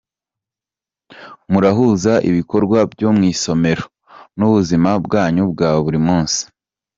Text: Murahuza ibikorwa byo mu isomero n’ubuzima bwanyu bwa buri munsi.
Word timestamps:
Murahuza 1.51 2.13
ibikorwa 2.29 2.77
byo 2.93 3.09
mu 3.15 3.23
isomero 3.33 3.83
n’ubuzima 4.37 4.89
bwanyu 5.05 5.43
bwa 5.51 5.69
buri 5.83 5.99
munsi. 6.07 6.41